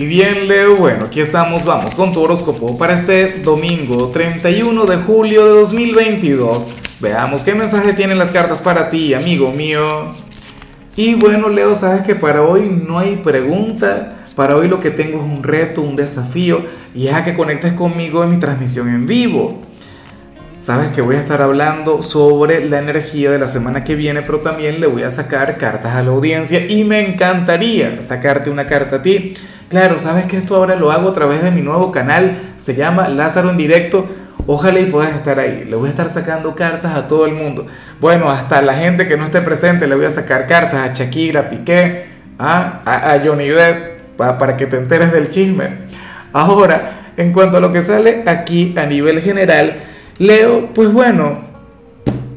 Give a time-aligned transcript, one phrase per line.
[0.00, 4.96] Y bien, Leo, bueno, aquí estamos, vamos con tu horóscopo para este domingo 31 de
[4.96, 6.68] julio de 2022.
[7.00, 10.14] Veamos qué mensaje tienen las cartas para ti, amigo mío.
[10.96, 15.18] Y bueno, Leo, sabes que para hoy no hay pregunta, para hoy lo que tengo
[15.18, 16.64] es un reto, un desafío,
[16.94, 19.60] y es a que conectes conmigo en mi transmisión en vivo.
[20.56, 24.38] Sabes que voy a estar hablando sobre la energía de la semana que viene, pero
[24.38, 28.96] también le voy a sacar cartas a la audiencia y me encantaría sacarte una carta
[28.96, 29.34] a ti
[29.70, 33.08] Claro, sabes que esto ahora lo hago a través de mi nuevo canal, se llama
[33.08, 34.04] Lázaro en directo.
[34.48, 35.64] Ojalá y puedas estar ahí.
[35.64, 37.68] Le voy a estar sacando cartas a todo el mundo.
[38.00, 41.48] Bueno, hasta la gente que no esté presente le voy a sacar cartas a Shakira,
[41.48, 42.80] Piqué, ¿ah?
[42.84, 45.68] a, a, Johnny Depp, para que te enteres del chisme.
[46.32, 49.76] Ahora, en cuanto a lo que sale aquí a nivel general,
[50.18, 51.44] Leo, pues bueno,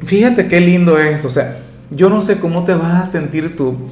[0.05, 1.29] fíjate qué lindo es esto.
[1.29, 1.57] O sea,
[1.89, 3.89] yo no sé cómo te vas a sentir tú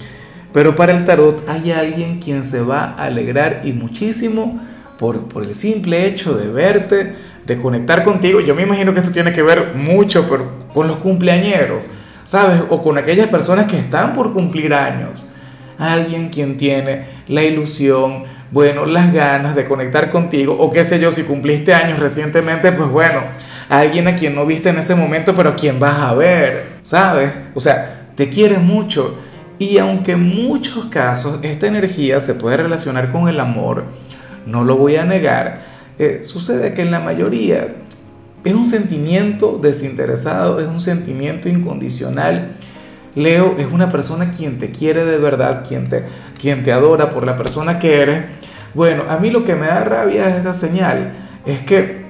[0.53, 4.59] pero para el tarot hay alguien quien se va a alegrar y muchísimo
[4.97, 7.15] por, por el simple hecho de verte,
[7.45, 8.39] de conectar contigo.
[8.39, 10.27] Yo me imagino que esto tiene que ver mucho
[10.73, 11.89] con los cumpleañeros,
[12.23, 12.61] ¿sabes?
[12.70, 15.31] O con aquellas personas que están por cumplir años.
[15.77, 21.11] Alguien quien tiene la ilusión, bueno, las ganas de conectar contigo, o qué sé yo,
[21.11, 23.21] si cumpliste años recientemente, pues bueno,
[23.70, 27.31] alguien a quien no viste en ese momento, pero a quien vas a ver, ¿sabes?
[27.55, 29.17] O sea, te quiere mucho
[29.62, 33.84] y aunque en muchos casos esta energía se puede relacionar con el amor,
[34.48, 35.65] no lo voy a negar,
[35.99, 37.67] eh, sucede que en la mayoría
[38.43, 42.55] es un sentimiento desinteresado, es un sentimiento incondicional.
[43.13, 46.05] Leo es una persona quien te quiere de verdad, quien te,
[46.41, 48.23] quien te adora por la persona que eres.
[48.73, 51.13] Bueno, a mí lo que me da rabia es esta señal,
[51.45, 52.01] es que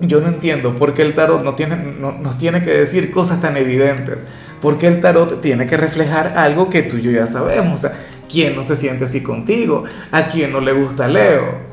[0.00, 3.40] yo no entiendo por qué el tarot no tiene, no, nos tiene que decir cosas
[3.40, 4.26] tan evidentes.
[4.60, 7.84] Porque el tarot tiene que reflejar algo que tú y yo ya sabemos.
[7.84, 7.98] O sea,
[8.30, 9.84] ¿quién no se siente así contigo?
[10.10, 11.66] ¿A quién no le gusta Leo?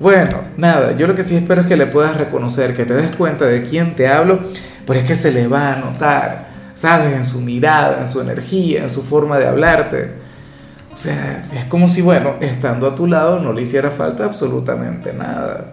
[0.00, 3.16] Bueno, nada, yo lo que sí espero es que le puedas reconocer, que te des
[3.16, 4.38] cuenta de quién te hablo,
[4.86, 7.14] pero es que se le va a notar, ¿sabes?
[7.14, 10.12] En su mirada, en su energía, en su forma de hablarte.
[10.92, 15.12] O sea, es como si, bueno, estando a tu lado no le hiciera falta absolutamente
[15.12, 15.72] nada.